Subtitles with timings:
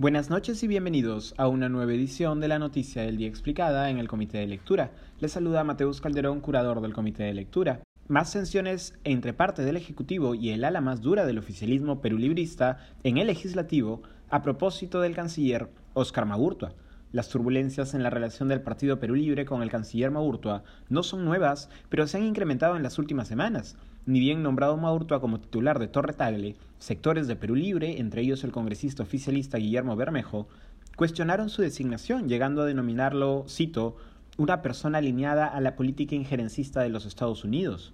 [0.00, 3.98] Buenas noches y bienvenidos a una nueva edición de la Noticia del Día Explicada en
[3.98, 4.92] el Comité de Lectura.
[5.18, 7.82] Les saluda Mateus Calderón, curador del Comité de Lectura.
[8.08, 13.18] Más tensiones entre parte del Ejecutivo y el ala más dura del oficialismo perulibrista en
[13.18, 14.00] el Legislativo
[14.30, 16.72] a propósito del canciller Oscar Magurtua.
[17.12, 21.24] Las turbulencias en la relación del Partido Perú Libre con el canciller Maurtua no son
[21.24, 23.76] nuevas, pero se han incrementado en las últimas semanas.
[24.06, 28.44] Ni bien nombrado Maurtua como titular de Torre Tagle, sectores de Perú Libre, entre ellos
[28.44, 30.46] el congresista oficialista Guillermo Bermejo,
[30.94, 33.96] cuestionaron su designación, llegando a denominarlo, cito,
[34.38, 37.92] una persona alineada a la política injerencista de los Estados Unidos.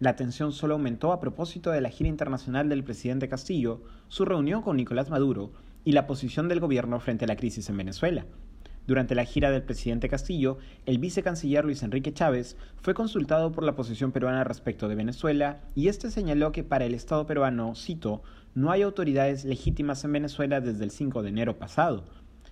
[0.00, 4.62] La tensión solo aumentó a propósito de la gira internacional del presidente Castillo, su reunión
[4.62, 5.52] con Nicolás Maduro
[5.84, 8.24] y la posición del gobierno frente a la crisis en Venezuela.
[8.86, 13.74] Durante la gira del presidente Castillo, el vicecanciller Luis Enrique Chávez fue consultado por la
[13.74, 18.22] posición peruana respecto de Venezuela y este señaló que para el Estado peruano, cito,
[18.54, 22.04] no hay autoridades legítimas en Venezuela desde el 5 de enero pasado.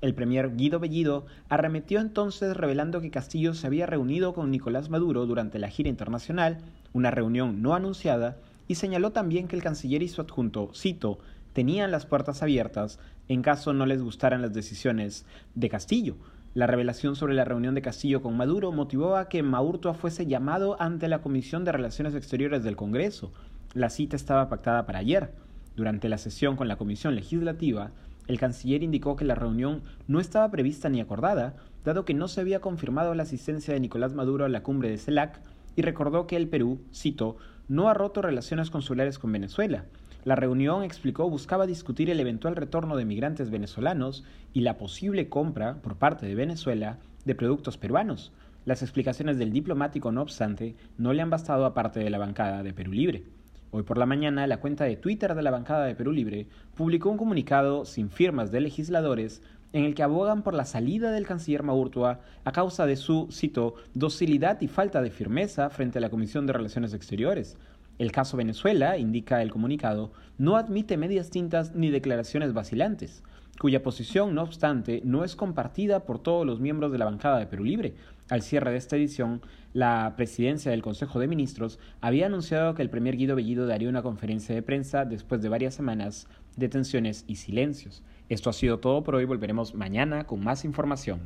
[0.00, 5.26] El premier Guido Bellido arremetió entonces revelando que Castillo se había reunido con Nicolás Maduro
[5.26, 6.58] durante la gira internacional,
[6.92, 8.36] una reunión no anunciada,
[8.68, 11.20] y señaló también que el canciller y su adjunto, cito,
[11.56, 16.18] tenían las puertas abiertas en caso no les gustaran las decisiones de Castillo.
[16.52, 20.76] La revelación sobre la reunión de Castillo con Maduro motivó a que Maurtua fuese llamado
[20.82, 23.32] ante la Comisión de Relaciones Exteriores del Congreso.
[23.72, 25.32] La cita estaba pactada para ayer.
[25.76, 27.90] Durante la sesión con la Comisión Legislativa,
[28.26, 32.42] el canciller indicó que la reunión no estaba prevista ni acordada, dado que no se
[32.42, 35.40] había confirmado la asistencia de Nicolás Maduro a la cumbre de CELAC,
[35.74, 39.86] y recordó que el Perú, cito, no ha roto relaciones consulares con Venezuela.
[40.26, 45.76] La reunión, explicó, buscaba discutir el eventual retorno de migrantes venezolanos y la posible compra
[45.76, 48.32] por parte de Venezuela de productos peruanos.
[48.64, 52.64] Las explicaciones del diplomático, no obstante, no le han bastado a parte de la bancada
[52.64, 53.22] de Perú Libre.
[53.70, 57.08] Hoy por la mañana, la cuenta de Twitter de la bancada de Perú Libre publicó
[57.08, 61.62] un comunicado sin firmas de legisladores en el que abogan por la salida del canciller
[61.62, 66.46] Maurtua a causa de su, cito, docilidad y falta de firmeza frente a la Comisión
[66.46, 67.56] de Relaciones Exteriores,
[67.98, 73.22] el caso Venezuela, indica el comunicado, no admite medias tintas ni declaraciones vacilantes,
[73.58, 77.46] cuya posición, no obstante, no es compartida por todos los miembros de la bancada de
[77.46, 77.94] Perú Libre.
[78.28, 79.40] Al cierre de esta edición,
[79.72, 84.02] la presidencia del Consejo de Ministros había anunciado que el primer Guido Bellido daría una
[84.02, 88.02] conferencia de prensa después de varias semanas de tensiones y silencios.
[88.28, 91.20] Esto ha sido todo por hoy, volveremos mañana con más información.